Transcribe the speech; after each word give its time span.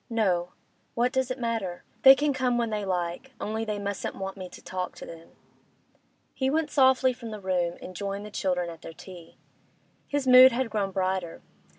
'No. 0.09 0.53
What 0.95 1.11
does 1.11 1.29
it 1.29 1.37
matter? 1.37 1.83
They 2.01 2.15
can 2.15 2.33
come 2.33 2.57
when 2.57 2.71
they 2.71 2.83
like, 2.85 3.33
only 3.39 3.63
they 3.63 3.77
mustn't 3.77 4.15
want 4.15 4.35
me 4.35 4.49
to 4.49 4.59
talk 4.59 4.95
to 4.95 5.05
them.' 5.05 5.29
He 6.33 6.49
went 6.49 6.71
softly 6.71 7.13
from 7.13 7.29
the 7.29 7.39
room, 7.39 7.77
and 7.83 7.95
joined 7.95 8.25
the 8.25 8.31
children 8.31 8.71
at 8.71 8.81
their 8.81 8.93
tea. 8.93 9.37
His 10.07 10.25
mood 10.25 10.51
had 10.53 10.71
grown 10.71 10.89
brighter. 10.89 11.43